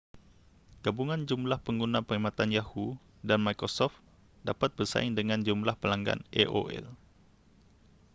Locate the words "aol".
6.41-6.85